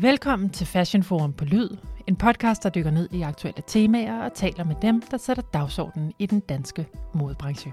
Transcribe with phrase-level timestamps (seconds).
[0.00, 1.68] Velkommen til Fashion Forum på Lyd,
[2.06, 6.12] en podcast, der dykker ned i aktuelle temaer og taler med dem, der sætter dagsordenen
[6.18, 7.72] i den danske modebranche.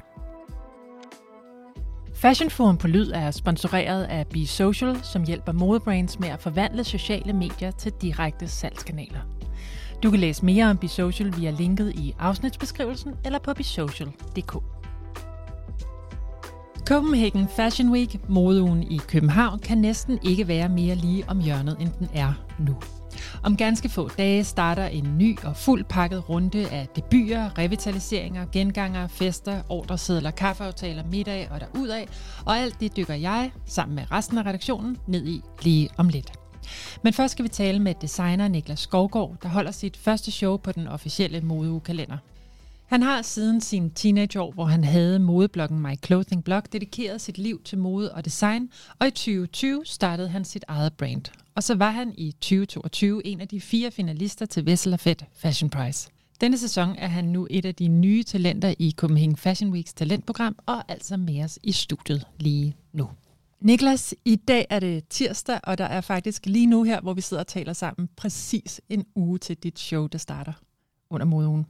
[2.16, 6.84] Fashion Forum på Lyd er sponsoreret af Be Social, som hjælper modebrands med at forvandle
[6.84, 9.20] sociale medier til direkte salgskanaler.
[10.04, 14.73] Du kan læse mere om Be Social via linket i afsnitsbeskrivelsen eller på besocial.dk.
[16.88, 21.90] Copenhagen Fashion Week, modeugen i København, kan næsten ikke være mere lige om hjørnet, end
[22.00, 22.76] den er nu.
[23.44, 29.08] Om ganske få dage starter en ny og fuld pakket runde af debuter, revitaliseringer, genganger,
[29.08, 32.04] fester, ordresedler, kaffeaftaler, middag og derudad,
[32.46, 36.32] og alt det dykker jeg, sammen med resten af redaktionen, ned i lige om lidt.
[37.04, 40.72] Men først skal vi tale med designer Niklas Skovgaard, der holder sit første show på
[40.72, 42.18] den officielle modeugekalender.
[42.94, 47.62] Han har siden sin teenageår, hvor han havde modebloggen My Clothing Blog, dedikeret sit liv
[47.64, 48.70] til mode og design,
[49.00, 51.24] og i 2020 startede han sit eget brand.
[51.56, 55.70] Og så var han i 2022 en af de fire finalister til Vessel Fed Fashion
[55.70, 56.10] Prize.
[56.42, 60.56] Denne sæson er han nu et af de nye talenter i Copenhagen Fashion Weeks talentprogram,
[60.66, 63.10] og altså med os i studiet lige nu.
[63.62, 67.22] Niklas, i dag er det tirsdag, og der er faktisk lige nu her, hvor vi
[67.22, 70.54] sidder og taler sammen, præcis en uge til dit show, der starter
[71.10, 71.66] under modeugen.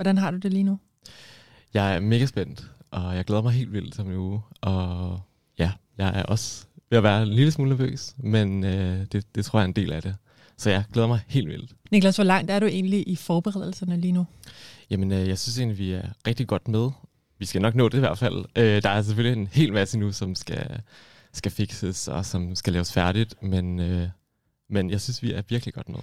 [0.00, 0.78] Hvordan har du det lige nu?
[1.74, 4.40] Jeg er mega spændt, og jeg glæder mig helt vildt som en uge.
[4.60, 5.20] Og
[5.58, 9.44] ja, jeg er også ved at være en lille smule nervøs, men øh, det, det
[9.44, 10.16] tror jeg er en del af det.
[10.56, 11.72] Så jeg glæder mig helt vildt.
[11.90, 14.26] Niklas, hvor langt er du egentlig i forberedelserne lige nu?
[14.90, 16.90] Jamen, øh, jeg synes egentlig, vi er rigtig godt med.
[17.38, 18.44] Vi skal nok nå det i hvert fald.
[18.56, 20.80] Øh, der er selvfølgelig en hel masse nu, som skal,
[21.32, 24.08] skal fixes og som skal laves færdigt, men, øh,
[24.70, 26.00] men jeg synes, vi er virkelig godt med.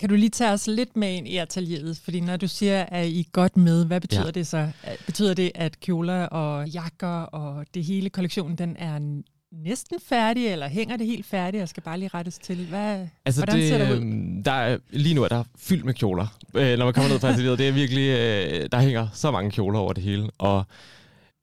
[0.00, 2.00] Kan du lige tage os lidt med ind i atelieret?
[2.04, 4.30] Fordi når du siger, at I er godt med, hvad betyder ja.
[4.30, 4.70] det så?
[5.06, 10.68] Betyder det, at kjoler og jakker og det hele kollektionen, den er næsten færdig, eller
[10.68, 12.66] hænger det helt færdigt og skal bare lige rettes til?
[12.66, 13.96] Hvad, altså hvordan det, ser det ud?
[13.96, 17.20] Øhm, der er, lige nu er der fyldt med kjoler, øh, når man kommer ned
[17.20, 17.58] fra atelieret.
[17.58, 20.30] Det er virkelig, øh, der hænger så mange kjoler over det hele.
[20.38, 20.64] Og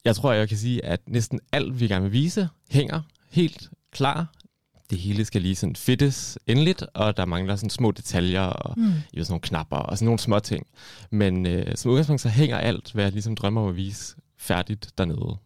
[0.06, 4.28] jeg tror, jeg kan sige, at næsten alt, vi gerne vil vise, hænger helt klar
[4.90, 8.94] det hele skal lige sådan fittes endeligt, og der mangler sådan små detaljer og mm.
[9.14, 10.68] i sådan nogle knapper og sådan nogle små ting.
[11.12, 14.92] Men øh, som udgangspunkt så hænger alt, hvad jeg ligesom drømmer om at vise, færdigt
[14.98, 15.38] dernede.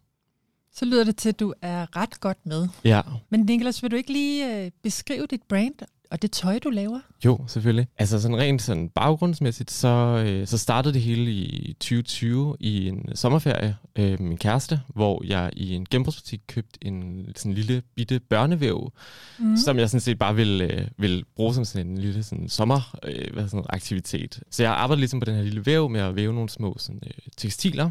[0.72, 2.68] Så lyder det til, at du er ret godt med.
[2.84, 3.02] Ja.
[3.30, 5.74] Men Niklas, vil du ikke lige øh, beskrive dit brand
[6.10, 7.00] og det tøj, du laver?
[7.24, 7.86] Jo, selvfølgelig.
[7.98, 13.16] Altså sådan rent sådan baggrundsmæssigt, så, øh, så startede det hele i 2020 i en
[13.16, 18.20] sommerferie øh, med min kæreste, hvor jeg i en genbrugsbutik købte en sådan lille bitte
[18.20, 18.92] børnevæv,
[19.38, 19.56] mm.
[19.56, 22.96] som jeg sådan set bare ville, øh, ville bruge som sådan en lille sådan sommer
[23.02, 24.42] øh, hvad sådan aktivitet.
[24.50, 27.00] Så jeg arbejdede ligesom på den her lille væv med at væve nogle små sådan,
[27.06, 27.90] øh, tekstiler,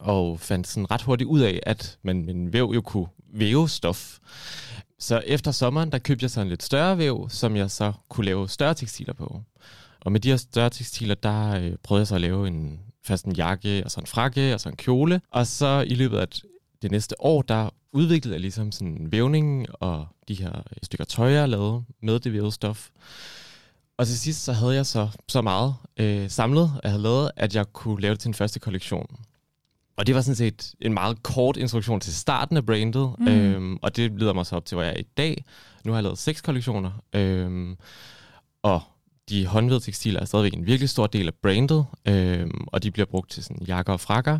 [0.00, 3.68] og fandt sådan ret hurtigt ud af, at man med en væv jo kunne væve
[3.68, 4.18] stof.
[4.98, 8.26] Så efter sommeren, der købte jeg så en lidt større væv, som jeg så kunne
[8.26, 9.42] lave større tekstiler på.
[10.00, 13.24] Og med de her større tekstiler, der øh, prøvede jeg så at lave en, først
[13.24, 15.20] en jakke, og så en frakke, og så en kjole.
[15.30, 16.28] Og så i løbet af
[16.82, 21.30] det næste år, der udviklede jeg ligesom sådan en og de her øh, stykker tøj,
[21.30, 22.88] jeg lavede med det vævede stof.
[23.96, 27.54] Og til sidst så havde jeg så, så meget øh, samlet, jeg havde lavet, at
[27.54, 29.06] jeg kunne lave det til en første kollektion.
[29.98, 33.28] Og det var sådan set en meget kort introduktion til starten af brandet, mm.
[33.28, 35.44] øhm, og det leder mig så op til, hvor jeg er i dag.
[35.84, 37.76] Nu har jeg lavet seks kollektioner, øhm,
[38.62, 38.80] og
[39.28, 43.06] de håndved tekstiler er stadigvæk en virkelig stor del af brandet, øhm, og de bliver
[43.06, 44.38] brugt til sådan jakker og frakker,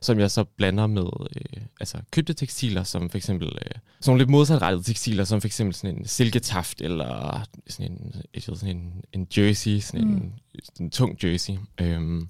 [0.00, 1.06] som jeg så blander med
[1.36, 5.74] øh, altså købte tekstiler, som for eksempel øh, sådan lidt modsatrettede tekstiler, som for eksempel
[5.74, 10.12] sådan en silketaft, eller sådan en, sådan en, en jersey, sådan mm.
[10.14, 10.34] en,
[10.64, 11.54] sådan en tung jersey.
[11.80, 12.28] Øhm,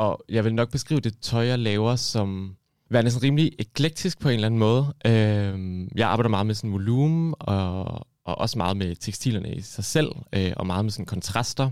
[0.00, 2.56] og jeg vil nok beskrive det tøj, jeg laver, som
[2.90, 4.94] værende sådan rimelig eklektisk på en eller anden måde.
[5.06, 7.84] Øh, jeg arbejder meget med sådan volumen, og,
[8.24, 11.70] og også meget med tekstilerne i sig selv, øh, og meget med sådan kontraster.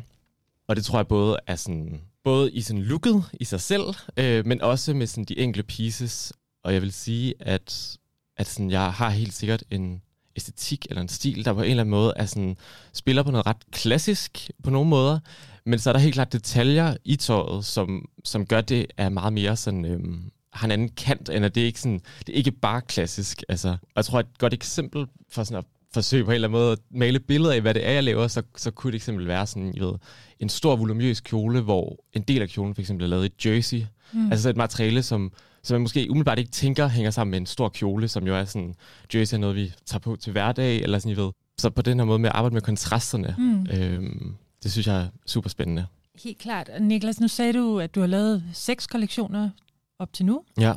[0.69, 4.47] Og det tror jeg både er sådan, både i sådan looket i sig selv, øh,
[4.47, 6.33] men også med sådan de enkelte pieces.
[6.65, 7.99] Og jeg vil sige, at,
[8.37, 10.03] at sådan, jeg har helt sikkert en
[10.37, 12.57] æstetik eller en stil, der på en eller anden måde er sådan,
[12.93, 15.19] spiller på noget ret klassisk på nogle måder,
[15.69, 19.33] men så er der helt klart detaljer i tøjet, som, som gør det er meget
[19.33, 22.37] mere sådan, øhm, har en anden kant, end at det er ikke sådan, det er
[22.37, 23.43] ikke bare klassisk.
[23.49, 26.61] Altså, og jeg tror, et godt eksempel for sådan at forsøge på en eller anden
[26.61, 29.27] måde at male billeder af, hvad det er, jeg laver, så, så kunne det eksempel
[29.27, 29.95] være sådan, I ved,
[30.41, 33.85] en stor volumøs kjole, hvor en del af kjolen for eksempel er lavet i jersey.
[34.13, 34.33] Mm.
[34.33, 35.33] Altså et materiale, som,
[35.63, 38.45] som man måske umiddelbart ikke tænker hænger sammen med en stor kjole, som jo er
[38.45, 38.75] sådan,
[39.15, 41.31] jersey er noget, vi tager på til hverdag, eller sådan, I ved.
[41.59, 43.67] Så på den her måde med at arbejde med kontrasterne, mm.
[43.73, 45.87] øhm, det synes jeg er super spændende.
[46.25, 46.71] Helt klart.
[46.81, 49.51] Niklas, nu sagde du, at du har lavet seks kollektioner
[49.99, 50.43] op til nu.
[50.61, 50.73] Ja.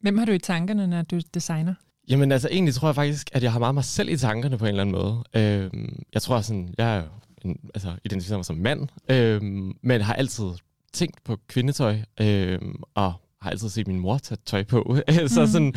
[0.00, 1.74] Hvem har du i tankerne, når du designer?
[2.08, 4.64] Jamen altså, egentlig tror jeg faktisk, at jeg har meget mig selv i tankerne på
[4.64, 5.24] en eller anden måde.
[5.34, 5.70] Øh,
[6.14, 7.02] jeg tror sådan, jeg er
[7.44, 9.42] en, altså, identificerer mig som mand, øh,
[9.82, 10.50] men har altid
[10.92, 12.58] tænkt på kvindetøj, øh,
[12.94, 14.96] og har altid set min mor tage tøj på.
[15.26, 15.46] så mm.
[15.46, 15.74] sådan,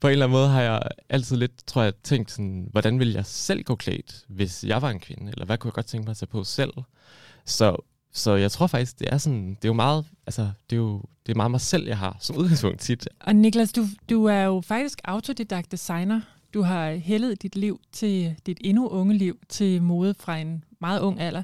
[0.00, 3.14] på en eller anden måde har jeg altid lidt, tror jeg, tænkt sådan, hvordan ville
[3.14, 5.32] jeg selv gå klædt, hvis jeg var en kvinde?
[5.32, 6.72] Eller hvad kunne jeg godt tænke mig at tage på selv?
[7.44, 7.76] Så,
[8.12, 11.02] så jeg tror faktisk, det er sådan, det er jo meget, altså, det er jo
[11.26, 13.08] det er meget mig selv, jeg har som udgangspunkt tit.
[13.20, 16.20] Og Niklas, du, du er jo faktisk autodidakt designer.
[16.54, 21.00] Du har hældet dit liv til dit endnu unge liv til mode fra en meget
[21.00, 21.42] ung alder.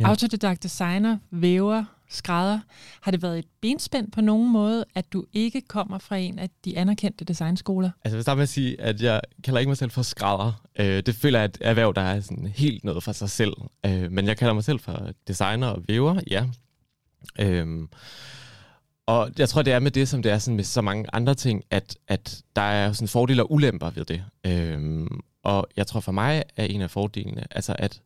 [0.00, 0.08] Ja.
[0.08, 2.60] Autodidakt designer, væver, skrædder.
[3.00, 6.50] Har det været et benspænd på nogen måde, at du ikke kommer fra en af
[6.64, 7.90] de anerkendte designskoler?
[8.04, 10.62] Altså, der med at sige, at jeg kalder ikke mig selv for skrædder.
[10.78, 13.52] Øh, det føler jeg et erhverv, der er sådan helt noget for sig selv.
[13.86, 16.44] Øh, men jeg kalder mig selv for designer og væver, ja.
[17.38, 17.88] Øh,
[19.06, 21.34] og jeg tror, det er med det, som det er sådan med så mange andre
[21.34, 24.24] ting, at, at der er sådan fordele og ulemper ved det.
[24.46, 28.00] Øhm, og jeg tror for mig er en af fordelene, altså at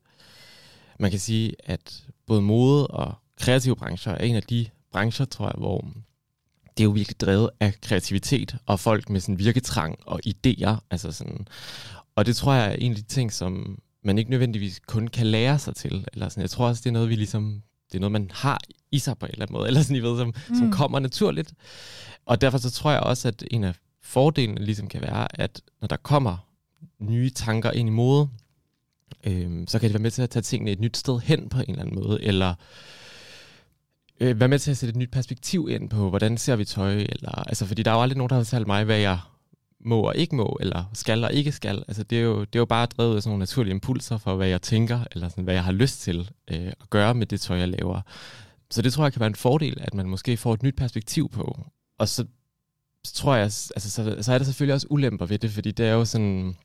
[0.99, 5.45] man kan sige, at både mode og kreative brancher er en af de brancher, tror
[5.45, 5.85] jeg, hvor
[6.77, 10.75] det er jo virkelig drevet af kreativitet og folk med sådan virketrang og idéer.
[10.91, 11.47] Altså sådan.
[12.15, 15.27] Og det tror jeg er en af de ting, som man ikke nødvendigvis kun kan
[15.27, 16.05] lære sig til.
[16.13, 16.41] Eller sådan.
[16.41, 17.61] Jeg tror også, det er noget, vi ligesom,
[17.91, 18.59] det er noget, man har
[18.91, 20.55] i sig på en eller anden måde, eller sådan, I ved, som, mm.
[20.55, 21.53] som kommer naturligt.
[22.25, 25.87] Og derfor så tror jeg også, at en af fordelene ligesom kan være, at når
[25.87, 26.37] der kommer
[26.99, 28.29] nye tanker ind i mode,
[29.23, 31.57] øh, så kan det være med til at tage tingene et nyt sted hen på
[31.57, 32.55] en eller anden måde, eller
[34.19, 36.93] øh, være med til at sætte et nyt perspektiv ind på, hvordan ser vi tøj,
[36.93, 39.19] eller, altså, fordi der er jo aldrig nogen, der har fortalt mig, hvad jeg
[39.85, 41.83] må og ikke må, eller skal og ikke skal.
[41.87, 44.35] Altså, det, er jo, det er jo bare drevet af sådan nogle naturlige impulser for,
[44.35, 47.41] hvad jeg tænker, eller sådan, hvad jeg har lyst til øh, at gøre med det
[47.41, 48.01] tøj, jeg laver.
[48.71, 51.29] Så det tror jeg kan være en fordel, at man måske får et nyt perspektiv
[51.29, 51.65] på.
[51.97, 52.25] Og så,
[53.03, 55.85] så tror jeg, altså, så, så er der selvfølgelig også ulemper ved det, fordi det
[55.85, 56.57] er jo sådan,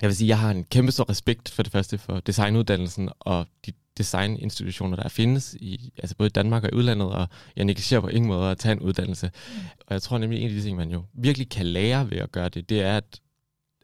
[0.00, 3.46] jeg vil sige, jeg har en kæmpe stor respekt for det første for designuddannelsen og
[3.66, 8.08] de designinstitutioner, der findes i altså både Danmark og i udlandet, og jeg negligerer på
[8.08, 9.26] ingen måde at tage en uddannelse.
[9.26, 9.60] Mm.
[9.86, 12.32] Og jeg tror nemlig, en af de ting, man jo virkelig kan lære ved at
[12.32, 13.20] gøre det, det er, at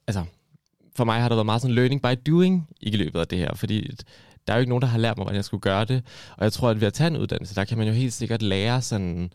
[0.06, 0.25] altså,
[0.96, 3.54] for mig har der været meget sådan learning by doing i løbet af det her,
[3.54, 3.90] fordi
[4.49, 6.03] der er jo ikke nogen, der har lært mig, hvordan jeg skulle gøre det.
[6.37, 8.43] Og jeg tror, at ved at tage en uddannelse, der kan man jo helt sikkert
[8.43, 9.31] lære sådan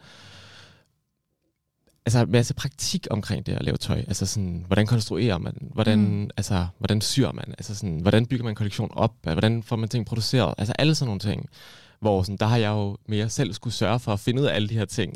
[2.06, 3.98] altså masse praktik omkring det at lave tøj.
[3.98, 5.54] Altså sådan, hvordan konstruerer man?
[5.74, 6.30] Hvordan, mm.
[6.38, 7.46] altså, hvordan syr man?
[7.48, 9.14] Altså sådan, hvordan bygger man en kollektion op?
[9.22, 10.54] Hvordan får man ting produceret?
[10.58, 11.50] Altså alle sådan nogle ting.
[12.00, 14.56] Hvor sådan, der har jeg jo mere selv skulle sørge for at finde ud af
[14.56, 15.14] alle de her ting.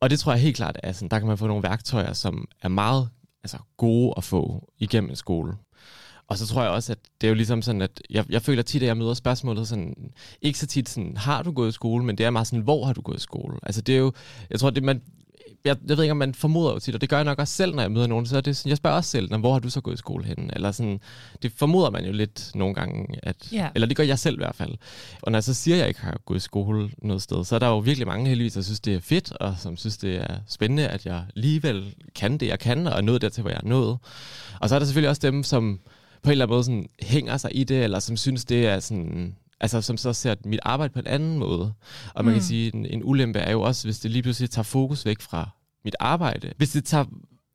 [0.00, 2.48] Og det tror jeg helt klart, at sådan, der kan man få nogle værktøjer, som
[2.62, 3.08] er meget
[3.44, 5.52] altså, gode at få igennem en skole.
[6.28, 8.62] Og så tror jeg også, at det er jo ligesom sådan, at jeg, jeg føler
[8.62, 12.04] tit, at jeg møder spørgsmålet sådan, ikke så tit sådan, har du gået i skole,
[12.04, 13.56] men det er meget sådan, hvor har du gået i skole?
[13.62, 14.12] Altså det er jo,
[14.50, 15.02] jeg tror, det man,
[15.64, 17.54] jeg, jeg ved ikke, om man formoder jo tit, og det gør jeg nok også
[17.54, 19.58] selv, når jeg møder nogen, så er det sådan, jeg spørger også selv, hvor har
[19.58, 20.54] du så gået i skole henne?
[20.54, 21.00] Eller sådan,
[21.42, 23.70] det formoder man jo lidt nogle gange, at, yeah.
[23.74, 24.74] eller det gør jeg selv i hvert fald.
[25.22, 27.54] Og når jeg så siger, at jeg ikke har gået i skole noget sted, så
[27.54, 30.16] er der jo virkelig mange heldigvis, der synes, det er fedt, og som synes, det
[30.16, 33.60] er spændende, at jeg alligevel kan det, jeg kan, og er nået dertil, hvor jeg
[33.64, 33.98] er nået.
[34.60, 35.80] Og så er der selvfølgelig også dem, som
[36.22, 38.80] på en eller anden måde sådan, hænger sig i det, eller som synes, det er
[38.80, 41.72] sådan altså som så ser mit arbejde på en anden måde.
[42.14, 42.38] Og man mm.
[42.38, 45.20] kan sige, en, en ulempe er jo også, hvis det lige pludselig tager fokus væk
[45.20, 45.50] fra
[45.84, 46.52] mit arbejde.
[46.56, 47.04] Hvis det tager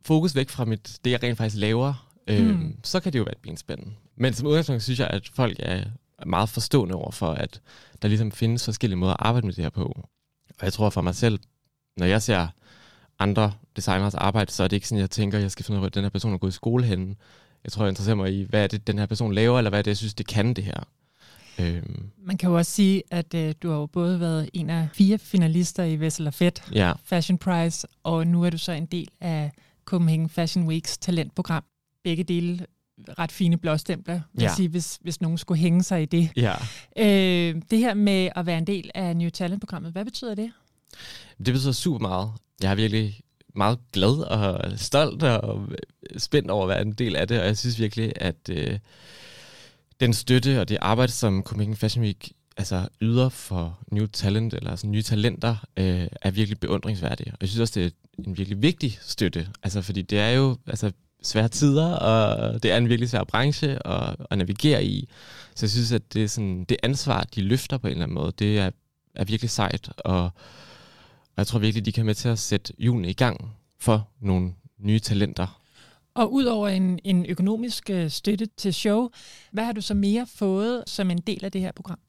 [0.06, 2.76] fokus væk fra mit, det, jeg rent faktisk laver, øh, mm.
[2.84, 3.80] så kan det jo være et benspænd.
[4.18, 5.84] Men som udgangspunkt synes jeg, at folk er
[6.26, 7.62] meget forstående over for, at
[8.02, 10.08] der ligesom findes forskellige måder at arbejde med det her på.
[10.60, 11.40] Og jeg tror for mig selv,
[11.98, 12.48] når jeg ser
[13.20, 15.84] andre designers arbejde, så er det ikke sådan, jeg tænker, at jeg skal finde ud
[15.84, 17.16] af, at den her person er gået i skole henne.
[17.64, 19.80] Jeg tror, jeg interesserer mig i, hvad er det, den her person laver, eller hvad
[19.80, 20.84] er det, jeg synes, det kan det her.
[21.60, 22.10] Øhm.
[22.24, 25.18] Man kan jo også sige, at øh, du har jo både været en af fire
[25.18, 26.94] finalister i Vessel og Fed ja.
[27.04, 29.52] Fashion Prize, og nu er du så en del af
[29.86, 31.64] Copenhagen Fashion Weeks talentprogram.
[32.04, 32.66] Begge dele
[33.20, 34.56] ret fine blåstempler, vil ja.
[34.56, 36.30] sige, hvis, hvis nogen skulle hænge sig i det.
[36.36, 36.54] Ja.
[36.98, 40.52] Øh, det her med at være en del af New Talent-programmet, hvad betyder det?
[41.46, 42.32] Det betyder super meget.
[42.62, 43.20] Jeg er virkelig
[43.56, 45.68] meget glad og stolt og
[46.18, 48.50] spændt over at være en del af det, og jeg synes virkelig, at...
[48.50, 48.80] Øh,
[50.00, 54.70] den støtte og det arbejde, som Copenhagen Fashion Week altså yder for new talent, eller
[54.70, 57.32] altså nye talenter, øh, er virkelig beundringsværdige.
[57.32, 57.90] Og jeg synes også, det er
[58.28, 60.92] en virkelig vigtig støtte, altså fordi det er jo altså,
[61.24, 65.10] svære tider, og det er en virkelig svær branche at, at navigere i.
[65.56, 68.16] Så jeg synes, at det, er sådan, det ansvar, de løfter på en eller anden
[68.16, 68.72] måde, det er,
[69.16, 70.30] er virkelig sejt, og,
[71.36, 74.54] og jeg tror virkelig, de kan med til at sætte julen i gang for nogle
[74.80, 75.60] nye talenter.
[76.16, 79.10] Og udover en, en økonomisk øh, støtte til show,
[79.52, 82.00] hvad har du så mere fået som en del af det her program?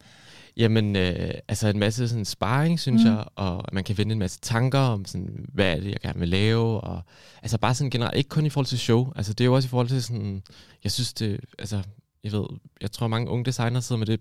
[0.57, 3.11] Jamen, øh, altså en masse sådan sparring, synes mm.
[3.11, 6.19] jeg, og man kan finde en masse tanker om, sådan, hvad er det, jeg gerne
[6.19, 7.03] vil lave, og
[7.43, 9.67] altså bare sådan generelt, ikke kun i forhold til show, altså det er jo også
[9.67, 10.43] i forhold til sådan,
[10.85, 11.83] jeg synes det, altså,
[12.25, 12.45] jeg ved,
[12.81, 14.21] jeg tror mange unge designer sidder med det,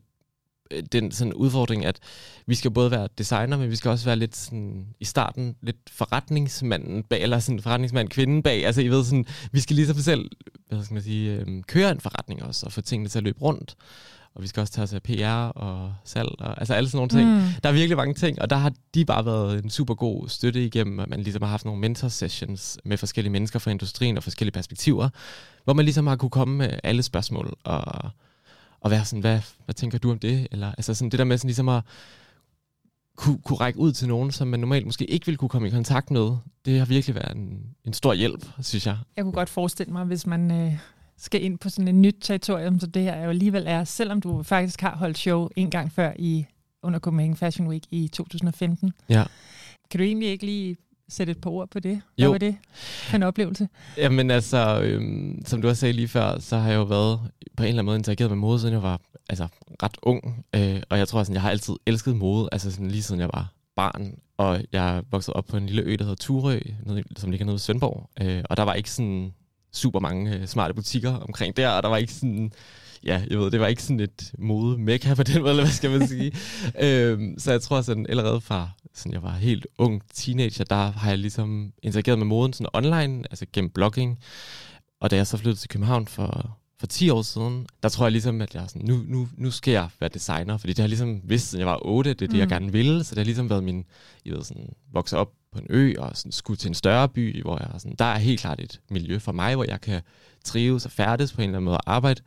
[0.92, 2.00] den sådan udfordring, at
[2.48, 5.78] vi skal både være designer, men vi skal også være lidt sådan, i starten, lidt
[5.92, 10.30] forretningsmanden bag, eller sådan forretningsmand kvinden bag, altså I ved sådan, vi skal ligesom selv,
[10.70, 13.42] hvad skal man sige, øh, køre en forretning også, og få tingene til at løbe
[13.42, 13.76] rundt
[14.36, 17.10] og vi skal også tage os af PR og salg, og, altså alle sådan nogle
[17.10, 17.30] ting.
[17.30, 17.62] Mm.
[17.64, 20.66] Der er virkelig mange ting, og der har de bare været en super god støtte
[20.66, 24.54] igennem, at man ligesom har haft nogle mentor-sessions med forskellige mennesker fra industrien og forskellige
[24.54, 25.10] perspektiver,
[25.64, 28.10] hvor man ligesom har kunne komme med alle spørgsmål og,
[28.84, 30.48] og være sådan, hvad, hvad tænker du om det?
[30.52, 31.84] Eller altså sådan det der med sådan ligesom at
[33.16, 35.72] kunne, kunne række ud til nogen, som man normalt måske ikke ville kunne komme i
[35.72, 36.36] kontakt med,
[36.66, 38.98] det har virkelig været en, en stor hjælp, synes jeg.
[39.16, 40.78] Jeg kunne godt forestille mig, hvis man øh,
[41.18, 44.44] skal ind på sådan et nyt territorium, så det her jo alligevel er, selvom du
[44.44, 46.46] faktisk har holdt show en gang før i
[46.84, 48.94] under Copenhagen Fashion Week i 2015.
[49.10, 49.24] Ja.
[49.92, 50.78] Kan du egentlig ikke lige
[51.14, 52.02] sætte et par ord på det?
[52.16, 52.32] Hvad jo.
[52.32, 53.68] var det for en oplevelse?
[53.98, 57.20] Jamen altså, øhm, som du har sagt lige før, så har jeg jo været
[57.58, 59.48] på en eller anden måde interageret med mode, siden jeg var altså,
[59.84, 60.46] ret ung.
[60.56, 63.30] Øh, og jeg tror, at jeg har altid elsket mode, altså sådan, lige siden jeg
[63.34, 64.16] var barn.
[64.38, 66.60] Og jeg voksede op på en lille ø, der hedder Turø,
[67.18, 68.10] som ligger nede i Svendborg.
[68.22, 69.34] Øh, og der var ikke sådan
[69.74, 72.52] super mange øh, smarte butikker omkring der, og der var ikke sådan,
[73.06, 75.74] ja, jeg ved, det var ikke sådan et mode mekka på den måde, eller hvad
[75.74, 76.32] skal man sige.
[76.86, 81.10] øhm, så jeg tror sådan allerede fra, sådan jeg var helt ung teenager, der har
[81.10, 84.20] jeg ligesom interageret med moden sådan online, altså gennem blogging.
[85.02, 88.12] Og da jeg så flyttede til København for, for 10 år siden, der tror jeg
[88.12, 91.22] ligesom, at jeg sådan, nu, nu, nu skal jeg være designer, fordi det har ligesom
[91.24, 92.40] vidst, siden jeg var 8, det er det, mm.
[92.40, 93.86] jeg gerne ville, så det har ligesom været min,
[94.26, 97.42] jeg ved, sådan, vokse op på en ø og sådan, skulle til en større by,
[97.42, 100.02] hvor jeg sådan, der er helt klart et miljø for mig, hvor jeg kan
[100.44, 102.22] trives og færdes på en eller anden måde og arbejde.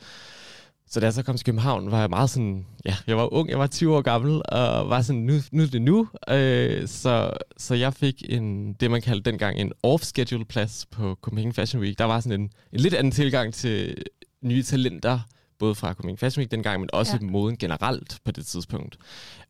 [0.90, 3.50] Så da jeg så kom til København, var jeg meget sådan, ja, jeg var ung,
[3.50, 6.08] jeg var 20 år gammel, og var sådan, nu, nu er det nu.
[6.28, 11.52] Øh, så, så jeg fik en, det man kaldte dengang en off-schedule plads på Copenhagen
[11.52, 11.98] Fashion Week.
[11.98, 14.02] Der var sådan en, en lidt anden tilgang til
[14.42, 15.20] nye talenter,
[15.58, 17.26] både fra Copenhagen Fashion Week dengang, men også ja.
[17.26, 18.96] moden generelt på det tidspunkt.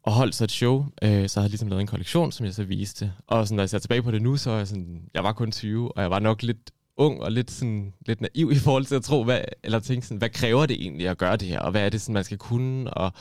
[0.02, 2.54] Og holdt så et show, øh, så havde jeg ligesom lavet en kollektion, som jeg
[2.54, 3.12] så viste.
[3.26, 5.32] Og sådan, når jeg ser tilbage på det nu, så er jeg sådan, jeg var
[5.32, 8.84] kun 20, og jeg var nok lidt ung og lidt, sådan, lidt naiv i forhold
[8.84, 11.60] til at tro, hvad, eller tænke sådan, hvad kræver det egentlig at gøre det her,
[11.60, 13.12] og hvad er det, sådan, man skal kunne, og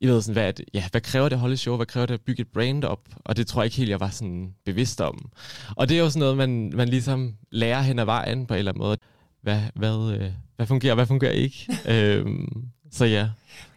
[0.00, 2.14] jeg ved sådan, hvad, det, ja, hvad kræver det at holde show, hvad kræver det
[2.14, 5.00] at bygge et brand op, og det tror jeg ikke helt, jeg var sådan bevidst
[5.00, 5.30] om.
[5.76, 8.58] Og det er jo sådan noget, man, man ligesom lærer hen ad vejen på en
[8.58, 8.98] eller anden måde.
[9.42, 11.66] Hvad, hvad, øh, hvad fungerer, hvad fungerer ikke?
[11.92, 13.28] øhm, så ja.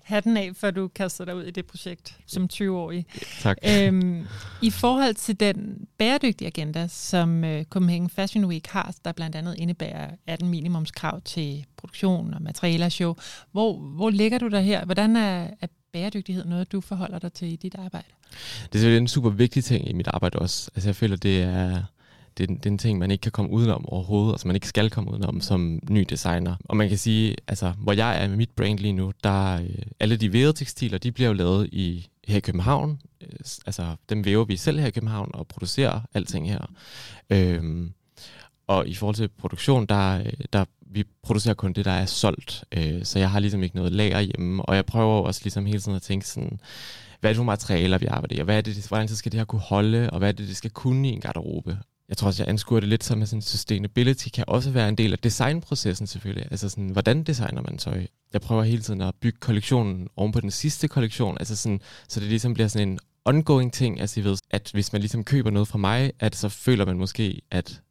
[0.07, 3.05] Hatten af, før du kaster dig ud i det projekt som 20-årig.
[3.39, 3.57] Tak.
[3.69, 4.27] Øhm,
[4.61, 9.55] I forhold til den bæredygtige agenda, som uh, Copenhagen Fashion Week har, der blandt andet
[9.57, 13.15] indebærer 18 minimumskrav til produktion og materialer show,
[13.51, 14.85] hvor, hvor ligger du der her?
[14.85, 18.07] Hvordan er, er bæredygtighed noget, du forholder dig til i dit arbejde?
[18.63, 20.71] Det er selvfølgelig en super vigtig ting i mit arbejde også.
[20.75, 21.83] Altså jeg føler, det er
[22.37, 24.89] det, det er en ting, man ikke kan komme udenom overhovedet, altså man ikke skal
[24.89, 26.55] komme udenom som ny designer.
[26.65, 29.69] Og man kan sige, altså hvor jeg er med mit brand lige nu, der øh,
[29.99, 33.01] alle de vævede tekstiler, de bliver jo lavet i, her i København.
[33.21, 33.29] Øh,
[33.65, 36.71] altså dem væver vi selv her i København og producerer alting her.
[37.29, 37.93] Øhm,
[38.67, 42.63] og i forhold til produktion, der, øh, der vi producerer kun det, der er solgt.
[42.71, 45.79] Øh, så jeg har ligesom ikke noget lager hjemme, og jeg prøver også ligesom hele
[45.79, 46.59] tiden at tænke sådan,
[47.19, 49.31] hvad er det for materialer, vi arbejder i, og hvad er det, hvordan så skal
[49.31, 51.77] det her kunne holde, og hvad er det, det skal kunne i en garderobe
[52.09, 54.95] jeg tror også, jeg anskuer det lidt som, at sådan sustainability kan også være en
[54.95, 56.47] del af designprocessen selvfølgelig.
[56.51, 58.07] Altså sådan, hvordan designer man tøj?
[58.33, 62.19] Jeg prøver hele tiden at bygge kollektionen oven på den sidste kollektion, altså sådan, så
[62.19, 65.49] det ligesom bliver sådan en ongoing ting, altså I ved, at hvis man ligesom køber
[65.49, 67.81] noget fra mig, at så føler man måske, at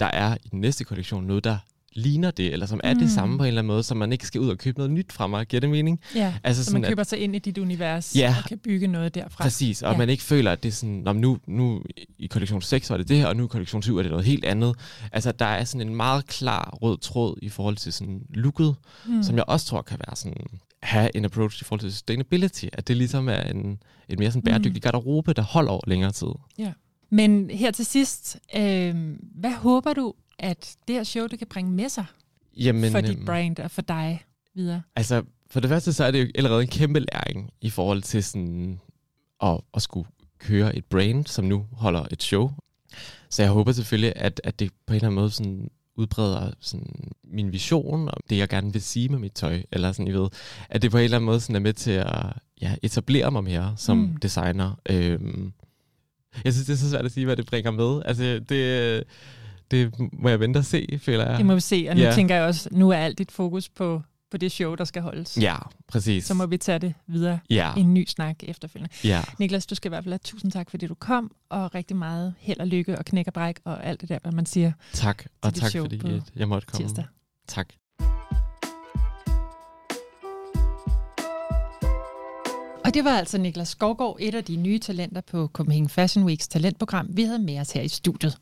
[0.00, 1.58] der er i den næste kollektion noget, der
[1.92, 3.00] ligner det, eller som er mm.
[3.00, 4.92] det samme på en eller anden måde, så man ikke skal ud og købe noget
[4.92, 5.46] nyt fra mig.
[5.46, 6.00] Giver det mening?
[6.14, 8.58] Ja, altså så sådan, man køber at, sig ind i dit univers ja, og kan
[8.58, 9.44] bygge noget derfra.
[9.44, 9.98] Præcis, og ja.
[9.98, 11.82] man ikke føler, at det er sådan, nu, nu
[12.18, 14.26] i kollektion 6 var det det her, og nu i kollektion 7 er det noget
[14.26, 14.76] helt andet.
[15.12, 18.74] Altså der er sådan en meget klar rød tråd i forhold til sådan looket,
[19.06, 19.22] mm.
[19.22, 20.46] som jeg også tror kan være sådan
[20.82, 24.42] have en approach i forhold til sustainability, at det ligesom er en, en mere sådan
[24.42, 24.80] bæredygtig mm.
[24.80, 26.28] garderobe, der holder over længere tid.
[26.58, 26.72] Ja.
[27.12, 31.70] Men her til sidst, øh, hvad håber du, at det her show, det kan bringe
[31.70, 32.04] med sig
[32.56, 34.82] Jamen, for dit øhm, brand og for dig videre?
[34.96, 38.24] Altså, for det første, så er det jo allerede en kæmpe læring i forhold til
[38.24, 38.80] sådan
[39.42, 42.50] at, at skulle køre et brand, som nu holder et show.
[43.30, 47.12] Så jeg håber selvfølgelig, at, at det på en eller anden måde sådan udbreder sådan
[47.24, 50.28] min vision og det, jeg gerne vil sige med mit tøj, eller sådan, I ved,
[50.68, 53.44] at det på en eller anden måde sådan er med til at ja, etablere mig
[53.44, 54.16] mere som mm.
[54.16, 54.80] designer.
[54.90, 55.52] Øhm,
[56.44, 58.02] jeg synes, det er så svært at sige, hvad det bringer med.
[58.04, 59.04] Altså, det,
[59.70, 61.38] det må jeg vente og se, føler jeg.
[61.38, 62.14] Det må vi se, og nu ja.
[62.14, 65.38] tænker jeg også, nu er alt dit fokus på på det show, der skal holdes.
[65.40, 65.56] Ja,
[65.88, 66.24] præcis.
[66.24, 67.74] Så må vi tage det videre ja.
[67.76, 68.94] i en ny snak efterfølgende.
[69.04, 69.22] Ja.
[69.38, 72.34] Niklas, du skal i hvert fald have tusind tak, fordi du kom, og rigtig meget
[72.38, 74.72] held og lykke og knæk og bræk og alt det der, hvad man siger.
[74.92, 76.84] Tak, og tak fordi jeg måtte komme.
[76.84, 77.04] Tirsdag.
[77.48, 77.68] Tak.
[82.84, 86.48] Og det var altså Niklas Skovgaard, et af de nye talenter på Copenhagen Fashion Weeks
[86.48, 88.38] talentprogram, vi havde med os her i studiet.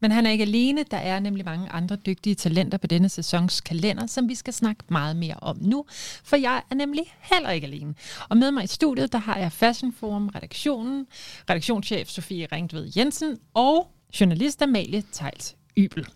[0.00, 3.60] Men han er ikke alene, der er nemlig mange andre dygtige talenter på denne sæsons
[3.60, 5.84] kalender, som vi skal snakke meget mere om nu,
[6.24, 7.94] for jeg er nemlig heller ikke alene.
[8.28, 11.06] Og med mig i studiet, der har jeg Fashion Forum redaktionen,
[11.50, 16.06] redaktionschef Sofie Ringtved Jensen og journalist Amalie Tejls Ybel.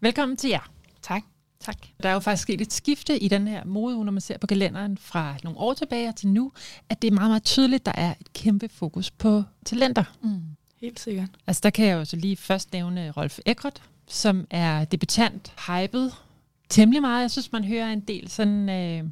[0.00, 0.70] Velkommen til jer.
[1.02, 1.22] Tak.
[1.60, 1.76] Tak.
[2.02, 4.46] Der er jo faktisk sket et skifte i den her mode, når man ser på
[4.46, 6.52] kalenderen fra nogle år tilbage til nu,
[6.88, 10.04] at det er meget, meget tydeligt, der er et kæmpe fokus på talenter.
[10.22, 10.40] Mm.
[10.80, 11.28] Helt sikkert.
[11.46, 16.12] Altså der kan jeg jo så lige først nævne Rolf Eckert, som er debutant, hypet
[16.68, 17.22] temmelig meget.
[17.22, 19.04] Jeg synes, man hører en del sådan øh,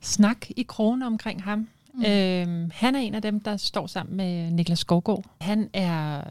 [0.00, 1.68] snak i krogen omkring ham.
[1.94, 2.04] Mm.
[2.04, 5.24] Øh, han er en af dem, der står sammen med Niklas Skovgaard.
[5.40, 6.22] Han er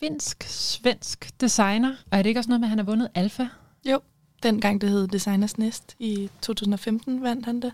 [0.00, 3.46] finsk-svensk designer, og er det ikke også noget med, at han har vundet Alfa?
[3.84, 4.00] Jo,
[4.42, 7.72] dengang det hed Designers Nest i 2015 vandt han det.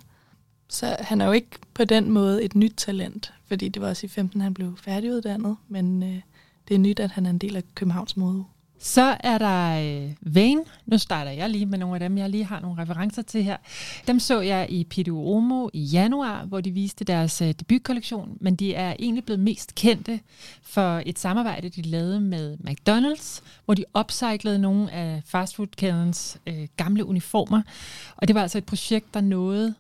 [0.69, 4.07] Så han er jo ikke på den måde et nyt talent, fordi det var også
[4.07, 6.21] i 15, han blev færdiguddannet, men øh,
[6.69, 8.45] det er nyt, at han er en del af Københavns Mode.
[8.79, 10.65] Så er der øh, Vane.
[10.87, 13.57] Nu starter jeg lige med nogle af dem, jeg lige har nogle referencer til her.
[14.07, 18.57] Dem så jeg i Pidu Omo i januar, hvor de viste deres øh, debutkollektion, men
[18.57, 20.21] de er egentlig blevet mest kendte
[20.63, 27.05] for et samarbejde, de lavede med McDonald's, hvor de upcyclede nogle af fastfoodkædens øh, gamle
[27.05, 27.63] uniformer.
[28.17, 29.75] Og det var altså et projekt, der nåede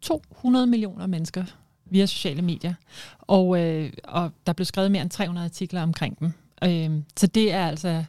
[0.00, 1.44] 200 millioner mennesker
[1.86, 2.74] via sociale medier.
[3.20, 6.32] Og, øh, og der blev skrevet mere end 300 artikler omkring dem.
[6.64, 8.04] Øh, så det er altså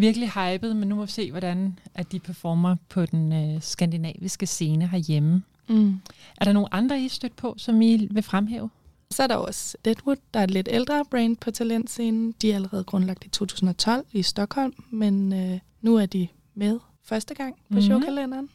[0.00, 4.46] virkelig hypet, men nu må vi se, hvordan at de performer på den øh, skandinaviske
[4.46, 5.42] scene herhjemme.
[5.68, 6.00] Mm.
[6.40, 8.70] Er der nogle andre, I stødt på, som I vil fremhæve?
[9.10, 12.34] Så er der også Deadwood, der er et lidt ældre brand på talentscenen.
[12.42, 17.34] De er allerede grundlagt i 2012 i Stockholm, men øh, nu er de med første
[17.34, 17.82] gang på mm-hmm.
[17.82, 18.48] showkalenderen.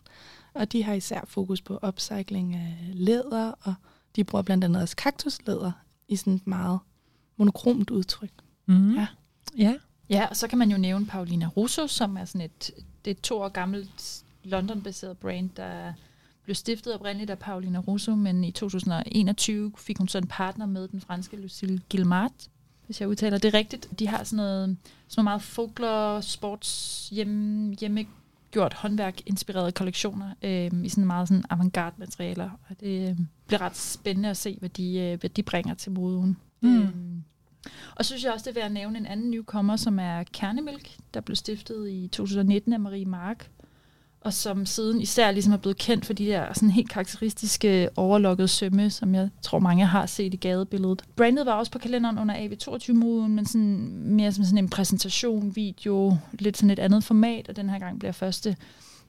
[0.53, 3.73] Og de har især fokus på upcycling af læder, og
[4.15, 5.71] de bruger blandt andet også kaktuslæder
[6.07, 6.79] i sådan et meget
[7.37, 8.31] monokromt udtryk.
[8.65, 8.95] Mm.
[8.95, 9.07] Ja.
[9.57, 9.75] ja.
[10.09, 12.71] Ja, og så kan man jo nævne Paulina Russo, som er sådan et,
[13.05, 15.93] det et to år gammelt London-baseret brand, der
[16.43, 20.87] blev stiftet oprindeligt af Paulina Russo, men i 2021 fik hun så en partner med,
[20.87, 22.31] den franske Lucille Gilmart,
[22.85, 23.99] hvis jeg udtaler det rigtigt.
[23.99, 30.71] De har sådan noget, sådan noget meget folklore, sports, hjemme, hjemmegjort håndværk inspirerede kollektioner øh,
[30.83, 32.49] i sådan meget sådan avantgarde materialer.
[32.69, 35.91] Og det øh, bliver ret spændende at se, hvad de, øh, hvad de bringer til
[35.91, 36.37] moden.
[36.61, 36.81] Mm.
[36.81, 36.89] Øh,
[37.95, 40.23] og så synes jeg også, det er værd at nævne en anden newcomer, som er
[40.33, 43.49] Kernemælk, der blev stiftet i 2019 af Marie Mark,
[44.21, 48.47] og som siden især ligesom er blevet kendt for de der sådan helt karakteristiske overlokkede
[48.47, 51.03] sømme, som jeg tror mange har set i gadebilledet.
[51.15, 56.17] Brandet var også på kalenderen under AV22-moden, men sådan, mere som sådan en præsentation, video,
[56.31, 58.55] lidt sådan et andet format, og den her gang bliver første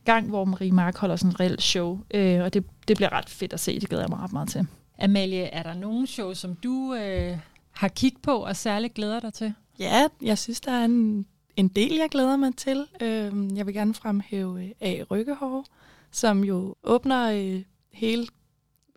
[0.05, 3.29] gang, hvor Marie Mark holder sådan et reelt show, øh, og det, det bliver ret
[3.29, 4.67] fedt at se, det glæder jeg mig ret meget til.
[4.99, 7.39] Amalie, er der nogen show, som du øh,
[7.77, 9.55] har kigget på og særligt glæder dig til?
[9.79, 12.87] Ja, jeg synes, der er en, en del, jeg glæder mig til.
[13.01, 15.03] Øh, jeg vil gerne fremhæve øh, A.
[15.11, 15.67] Rykkehår,
[16.11, 17.63] som jo åbner øh,
[17.93, 18.27] hele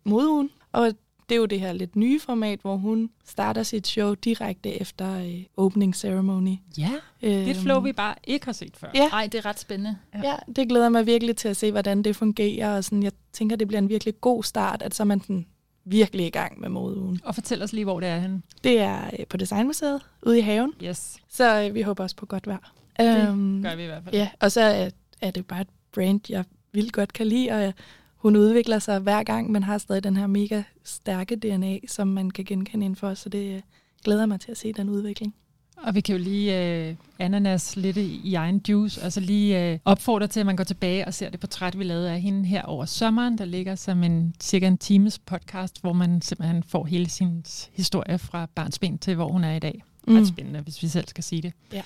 [0.04, 0.50] modugen.
[0.72, 0.92] Og
[1.30, 5.20] det er jo det her lidt nye format, hvor hun starter sit show direkte efter
[5.20, 6.56] øh, opening ceremony.
[6.78, 8.88] Ja, det er et flow, vi bare ikke har set før.
[8.96, 9.08] Ja.
[9.08, 9.98] Ej, det er ret spændende.
[10.24, 12.78] Ja, det glæder mig virkelig til at se, hvordan det fungerer.
[12.78, 15.46] Og sådan, jeg tænker, det bliver en virkelig god start, at så man sådan
[15.90, 17.20] virkelig i gang med modeugen.
[17.24, 18.42] Og fortæl os lige, hvor det er henne.
[18.64, 22.26] Det er øh, på Designmuseet ude i haven, Yes, så øh, vi håber også på
[22.26, 22.74] godt vejr.
[23.00, 24.16] det Øhm, gør vi i hvert fald.
[24.16, 24.90] Ja, og så er,
[25.22, 27.74] er det bare et brand, jeg vildt godt kan lide, og jeg,
[28.16, 32.32] hun udvikler sig hver gang, men har stadig den her mega stærke DNA, som man
[32.32, 33.62] kan genkende inden for, så det øh,
[34.04, 35.36] glæder mig til at se den udvikling.
[35.84, 39.80] Og vi kan jo lige øh, ananas lidt i, egen juice, og så lige øh,
[39.86, 42.62] opfordre til, at man går tilbage og ser det portræt, vi lavede af hende her
[42.62, 47.10] over sommeren, der ligger som en cirka en times podcast, hvor man simpelthen får hele
[47.10, 49.84] sin historie fra barnsben til, hvor hun er i dag.
[50.08, 50.18] Mm.
[50.18, 51.54] Ret spændende, hvis vi selv skal sige det.
[51.74, 51.82] Ja.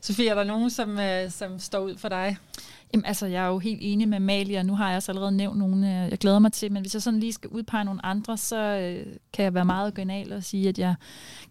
[0.00, 2.36] Sofie, er der nogen, som, øh, som står ud for dig?
[2.92, 5.32] Jamen, altså, jeg er jo helt enig med Amalie, og nu har jeg også allerede
[5.32, 8.06] nævnt nogle, øh, jeg glæder mig til, men hvis jeg sådan lige skal udpege nogle
[8.06, 10.94] andre, så øh, kan jeg være meget original og sige, at jeg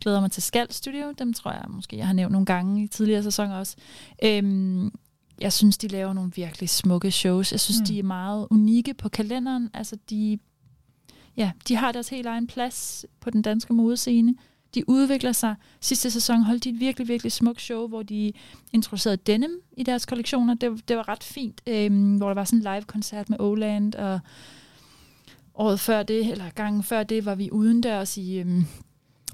[0.01, 1.11] glæder mig til Skald Studio.
[1.19, 3.75] Dem tror jeg måske, jeg har nævnt nogle gange i tidligere sæsoner også.
[4.23, 4.91] Øhm,
[5.41, 7.51] jeg synes, de laver nogle virkelig smukke shows.
[7.51, 7.85] Jeg synes, mm.
[7.85, 9.69] de er meget unikke på kalenderen.
[9.73, 10.39] Altså, de,
[11.37, 14.35] ja, de har deres helt egen plads på den danske modescene.
[14.77, 15.55] De udvikler sig.
[15.81, 18.33] Sidste sæson holdt de et virkelig, virkelig smukt show, hvor de
[18.73, 20.53] introducerede denim i deres kollektioner.
[20.53, 24.19] Det, det var ret fint, øhm, hvor der var sådan en live-koncert med Oland, og
[25.55, 28.65] året før det, eller gangen før det, var vi udendørs i, øhm,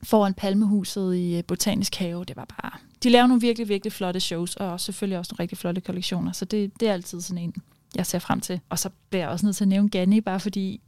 [0.04, 2.26] foran Palmehuset i øh, Botanisk Have.
[2.26, 2.72] Det var bare...
[3.04, 6.46] De laver nogle virkelig, virkelig flotte shows, og selvfølgelig også nogle rigtig flotte kollektioner, så
[6.46, 7.54] det, det er altid sådan en,
[7.96, 8.60] jeg ser frem til.
[8.70, 10.82] Og så bliver jeg også nødt til at nævne Ganni, bare fordi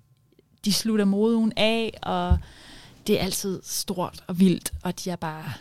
[0.66, 2.38] de slutter moden af, og
[3.08, 5.54] det er altid stort og vildt, og de er bare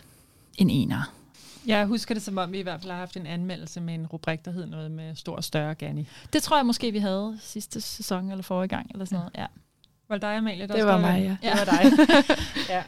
[0.57, 1.13] en ener.
[1.65, 4.07] Jeg husker det som om, vi i hvert fald har haft en anmeldelse med en
[4.07, 6.07] rubrik, der hed noget med stor og større Ganni.
[6.33, 9.31] Det tror jeg måske, vi havde sidste sæson eller forrige gang, eller sådan noget.
[9.37, 9.45] Ja.
[10.07, 10.67] Var det dig, Amalie?
[10.67, 11.49] Der Det var mig, ja.
[11.49, 11.91] Det var dig.
[12.75, 12.83] ja.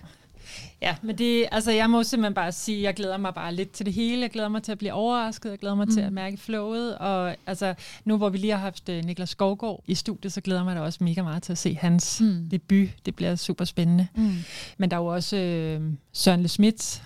[0.82, 3.72] Ja, men det, altså jeg må simpelthen bare sige, at jeg glæder mig bare lidt
[3.72, 4.22] til det hele.
[4.22, 5.50] Jeg glæder mig til at blive overrasket.
[5.50, 5.93] Jeg glæder mig mm.
[5.93, 6.98] til at mærke flowet.
[6.98, 7.74] Og altså,
[8.06, 10.76] nu hvor vi lige har haft uh, Niklas Skovgaard i studiet, så glæder jeg mig
[10.76, 12.50] da også mega meget til at se hans mm.
[12.52, 12.89] debut.
[13.06, 14.08] Det bliver super spændende.
[14.15, 14.36] Mm.
[14.78, 15.36] Men der er jo også
[15.80, 17.04] uh, Søren Le Schmidt,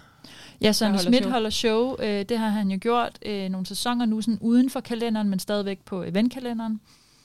[0.62, 1.94] Ja, Søren Schmidt holder show.
[1.94, 5.40] Uh, det har han jo gjort uh, nogle sæsoner nu, sådan uden for kalenderen, men
[5.40, 6.82] stadigvæk på eventkalenderen.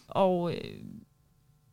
[0.09, 0.53] Og uh,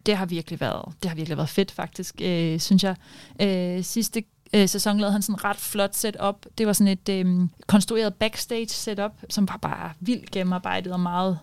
[0.06, 2.96] det har virkelig været, det har virkelig været fedt faktisk, uh, synes jeg.
[3.44, 4.24] Uh, sidste
[4.56, 6.46] øh, sæson lavede han sådan en ret flot setup.
[6.58, 11.39] Det var sådan et øh, konstrueret backstage setup, som var bare vildt gennemarbejdet og meget,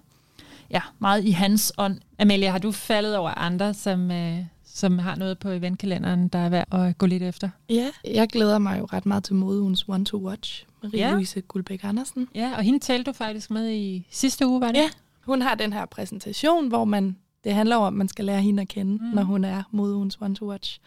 [0.71, 1.99] ja, meget i hans ånd.
[2.19, 6.49] Amalie, har du faldet over andre, som, øh, som har noget på eventkalenderen, der er
[6.49, 7.49] værd at gå lidt efter?
[7.69, 11.41] Ja, jeg glæder mig jo ret meget til modeugens One to Watch, Marie-Louise ja.
[11.49, 12.29] Guldbæk Andersen.
[12.35, 14.77] Ja, og hende talte du faktisk med i sidste uge, var det?
[14.77, 14.91] Ja,
[15.25, 18.63] hun har den her præsentation, hvor man det handler om, at man skal lære hende
[18.63, 19.11] at kende, mm.
[19.15, 20.81] når hun er modeugens One to Watch.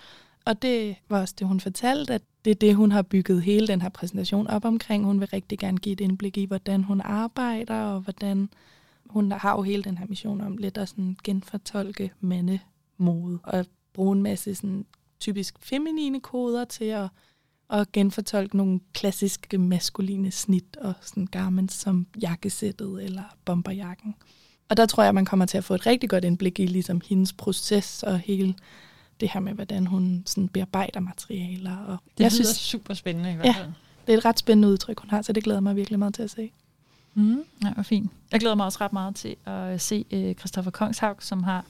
[0.46, 3.68] Og det var også det, hun fortalte, at det er det, hun har bygget hele
[3.68, 5.06] den her præsentation op omkring.
[5.06, 8.50] Hun vil rigtig gerne give et indblik i, hvordan hun arbejder, og hvordan
[9.06, 14.16] hun har jo hele den her mission om lidt at sådan genfortolke mandemode, og bruge
[14.16, 14.86] en masse sådan
[15.20, 17.08] typisk feminine koder til at,
[17.70, 24.16] at genfortolke nogle klassiske maskuline snit og sådan garments som jakkesættet eller bomberjakken.
[24.70, 27.02] Og der tror jeg, man kommer til at få et rigtig godt indblik i ligesom
[27.10, 28.56] hendes proces og hele
[29.20, 31.78] det her med, hvordan hun sådan bearbejder materialer.
[31.78, 33.66] Og det jeg synes, super spændende i hvert fald.
[33.66, 33.72] Ja,
[34.08, 36.24] det er et ret spændende udtryk, hun har, så det glæder mig virkelig meget til
[36.24, 36.52] at se.
[37.14, 38.12] Mm, ja, hvor fint.
[38.32, 41.66] Jeg glæder mig også ret meget til at se uh, Christoffer Kongshavn, som har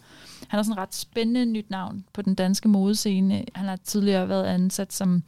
[0.47, 3.45] han har sådan et ret spændende nyt navn på den danske modescene.
[3.55, 5.23] Han har tidligere været ansat som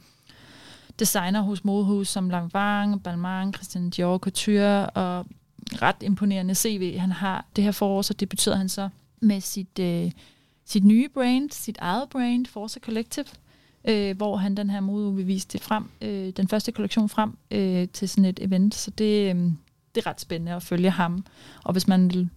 [0.98, 5.26] designer hos modehus som Lanvang, Balmain, Christian Dior Couture og
[5.82, 6.98] ret imponerende CV.
[6.98, 8.88] Han har det her forår, så debuterede han så
[9.20, 10.10] med sit uh,
[10.66, 13.26] sit nye brand, sit eget brand, Forza Collective,
[13.84, 17.38] øh, hvor han den her mode vil vise det frem, øh, den første kollektion frem
[17.50, 18.74] øh, til sådan et event.
[18.74, 19.42] Så det, øh,
[19.94, 21.24] det er ret spændende at følge ham.
[21.64, 22.28] Og hvis man vil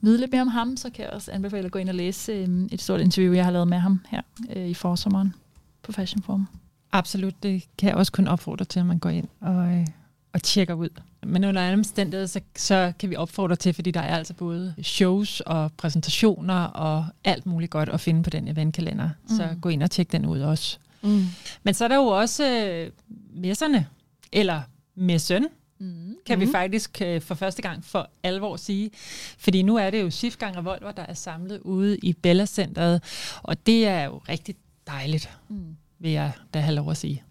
[0.00, 2.32] vide lidt mere om ham, så kan jeg også anbefale at gå ind og læse
[2.32, 4.22] øh, et stort interview, jeg har lavet med ham her
[4.56, 5.34] øh, i forsommeren
[5.82, 6.46] på Fashion Forum.
[6.92, 9.86] Absolut, det kan jeg også kun opfordre til, at man går ind og, øh,
[10.32, 10.88] og tjekker ud.
[11.26, 14.74] Men under andre omstændigheder, så, så kan vi opfordre til, fordi der er altså både
[14.82, 19.10] shows og præsentationer og alt muligt godt at finde på den eventkalender.
[19.22, 19.36] Mm.
[19.36, 20.78] Så gå ind og tjek den ud også.
[21.02, 21.24] Mm.
[21.62, 22.90] Men så er der jo også øh,
[23.34, 23.86] messerne,
[24.32, 24.62] eller
[24.94, 25.46] messen,
[25.78, 26.16] mm.
[26.26, 26.46] kan mm.
[26.46, 28.90] vi faktisk øh, for første gang for alvor sige.
[29.38, 33.02] Fordi nu er det jo Sifgang Revolver, der er samlet ude i Bella Centeret,
[33.42, 34.54] og det er jo rigtig
[34.86, 35.76] dejligt, mm.
[35.98, 37.22] vil jeg da have lov at sige.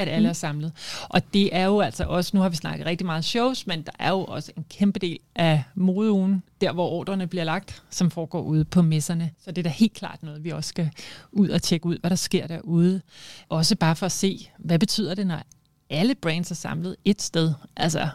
[0.00, 0.72] At alle er samlet.
[1.08, 3.92] Og det er jo altså også, nu har vi snakket rigtig meget shows, men der
[3.98, 8.42] er jo også en kæmpe del af modeugen, der hvor ordrene bliver lagt, som foregår
[8.42, 9.30] ude på messerne.
[9.44, 10.90] Så det er da helt klart noget, vi også skal
[11.32, 13.00] ud og tjekke ud, hvad der sker derude.
[13.48, 15.42] Også bare for at se, hvad betyder det, når
[15.90, 17.52] alle brands er samlet et sted.
[17.76, 18.08] Altså,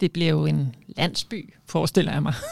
[0.00, 2.34] det bliver jo en landsby, forestiller jeg mig.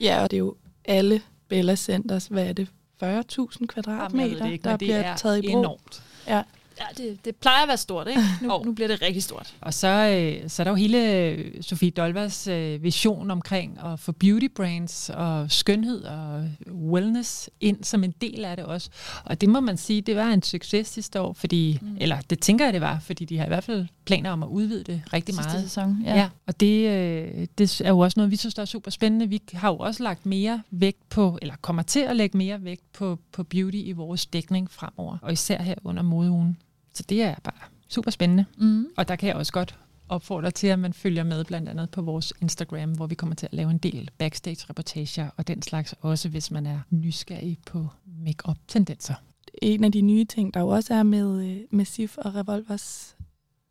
[0.00, 2.68] Ja, og det er jo alle Bella Centers, hvad er det,
[3.02, 5.60] 40.000 kvadratmeter, Jamen, ikke, der bliver taget i brug.
[5.60, 6.02] Enormt.
[6.28, 6.42] Ja.
[6.80, 8.22] Ja, det, det plejer at være stort, ikke?
[8.42, 8.66] Nu, oh.
[8.66, 9.54] nu bliver det rigtig stort.
[9.60, 14.12] Og så, øh, så er der jo hele Sofie Dolvers øh, vision omkring at få
[14.12, 18.90] beauty brands og skønhed og wellness ind som en del af det også.
[19.24, 21.96] Og det må man sige, det var en succes sidste år, fordi, mm.
[22.00, 24.48] eller det tænker jeg, det var, fordi de har i hvert fald planer om at
[24.48, 25.62] udvide det rigtig Sidste meget.
[25.62, 26.16] sæson, ja.
[26.16, 26.28] ja.
[26.46, 29.28] Og det, øh, det er jo også noget, vi synes, der er super spændende.
[29.28, 32.92] Vi har jo også lagt mere vægt på, eller kommer til at lægge mere vægt
[32.92, 36.56] på, på beauty i vores dækning fremover, og især her under modeugen.
[36.98, 38.44] Så det er bare super spændende.
[38.56, 38.86] Mm.
[38.96, 42.02] Og der kan jeg også godt opfordre til, at man følger med blandt andet på
[42.02, 46.28] vores Instagram, hvor vi kommer til at lave en del backstage-reportager og den slags, også
[46.28, 47.86] hvis man er nysgerrig på
[48.24, 49.14] make-up-tendenser.
[49.62, 53.16] En af de nye ting, der jo også er med, øh, med SIF og Revolvers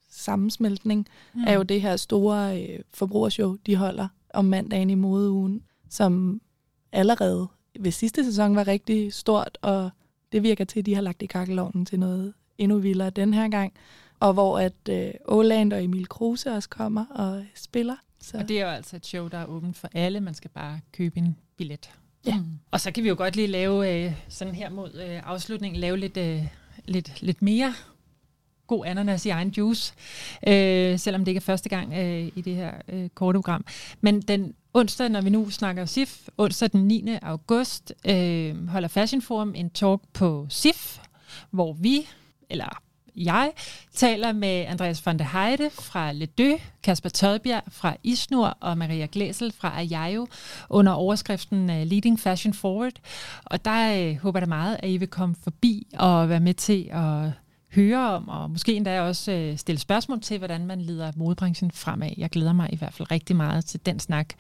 [0.10, 1.44] sammensmeltning, mm.
[1.48, 6.42] er jo det her store øh, forbrugershow, de holder om mandagen i modeugen, som
[6.92, 7.48] allerede
[7.80, 9.90] ved sidste sæson var rigtig stort, og
[10.32, 13.50] det virker til, at de har lagt i kakkelovnen til noget endnu vildere den her
[13.50, 13.74] gang,
[14.20, 17.96] Og hvor at øh, Åland og Emil Kruse også kommer og spiller.
[18.22, 18.38] Så.
[18.38, 20.20] Og det er jo altså et show, der er åbent for alle.
[20.20, 21.90] Man skal bare købe en billet.
[22.26, 22.36] Ja.
[22.38, 22.46] Mm.
[22.72, 25.98] Og så kan vi jo godt lige lave øh, sådan her mod øh, afslutningen, lave
[25.98, 26.44] lidt, øh,
[26.86, 27.74] lidt, lidt mere
[28.68, 29.94] god ananas i egen juice,
[30.48, 33.66] øh, selvom det ikke er første gang øh, i det her øh, korte program.
[34.02, 37.18] Men den onsdag, når vi nu snakker SIF, onsdag den 9.
[37.22, 41.00] august, øh, holder Fashion Forum en talk på SIF,
[41.52, 42.08] hvor vi,
[42.50, 42.82] eller
[43.18, 43.52] jeg
[43.94, 46.52] taler med Andreas von der Heide fra Ledø,
[46.84, 50.28] Kasper Tødbjerg fra Isnur og Maria Glæsel fra Ajajo
[50.70, 52.94] under overskriften øh, Leading Fashion Forward.
[53.46, 56.90] Og der øh, håber jeg meget, at I vil komme forbi og være med til
[56.92, 57.32] at
[57.76, 62.12] høre om, og måske endda også øh, stille spørgsmål til, hvordan man leder modebranchen fremad.
[62.18, 64.34] Jeg glæder mig i hvert fald rigtig meget til den snak.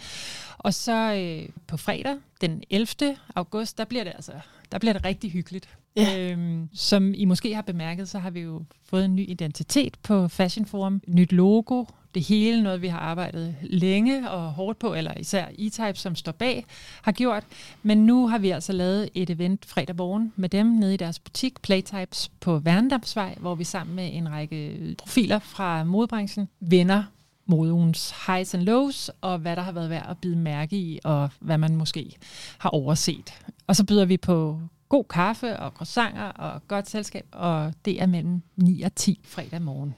[0.58, 3.18] Og så øh, på fredag, den 11.
[3.36, 4.34] august, der bliver det altså
[4.72, 5.70] der bliver det rigtig hyggeligt.
[5.96, 6.32] Ja.
[6.32, 10.28] Øhm, som I måske har bemærket, så har vi jo fået en ny identitet på
[10.28, 11.02] Fashion Forum.
[11.08, 15.94] Nyt logo, det hele noget, vi har arbejdet længe og hårdt på, eller især E-Type,
[15.94, 16.66] som står bag,
[17.02, 17.44] har gjort.
[17.84, 21.20] Men nu har vi altså lavet et event fredag morgen med dem nede i deres
[21.20, 27.04] butik, Playtypes på Værendamsvej, hvor vi sammen med en række profiler fra modebranchen vender
[27.46, 31.30] modeugens highs and lows, og hvad der har været værd at bide mærke i, og
[31.40, 32.16] hvad man måske
[32.58, 33.34] har overset.
[33.68, 38.06] Og så byder vi på god kaffe og croissanter og godt selskab, og det er
[38.06, 39.96] mellem 9 og 10 fredag morgen.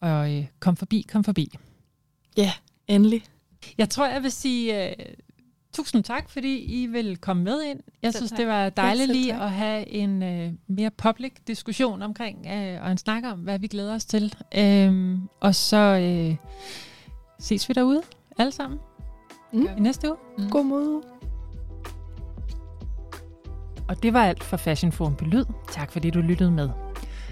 [0.00, 1.58] Og øh, kom forbi, kom forbi.
[2.36, 2.52] Ja,
[2.88, 3.24] endelig.
[3.78, 5.04] Jeg tror, jeg vil sige uh,
[5.72, 7.80] tusind tak, fordi I vil komme med ind.
[8.02, 12.84] Jeg synes, det var dejligt lige at have en uh, mere public diskussion omkring, uh,
[12.84, 14.34] og en snak om, hvad vi glæder os til.
[14.58, 15.98] Uh, og så
[16.30, 16.36] uh,
[17.38, 18.02] ses vi derude
[18.38, 18.78] alle sammen
[19.52, 19.68] mm.
[19.76, 20.16] i næste uge.
[20.38, 20.50] Mm.
[20.50, 21.17] God måde.
[23.88, 25.44] Og det var alt for Fashion Forum på Lyd.
[25.70, 26.70] Tak fordi du lyttede med.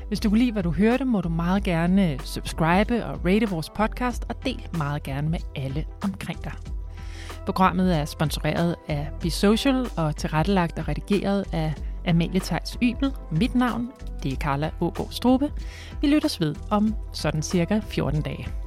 [0.09, 3.71] Hvis du kunne lide, hvad du hørte, må du meget gerne subscribe og rate vores
[3.71, 6.53] podcast, og del meget gerne med alle omkring dig.
[7.45, 11.75] Programmet er sponsoreret af Be Social og tilrettelagt og redigeret af
[12.07, 13.13] Amalie Theis Ybel.
[13.31, 13.91] Mit navn,
[14.23, 15.53] det er Carla Ågaard Strube.
[16.01, 18.66] Vi lyttes ved om sådan cirka 14 dage.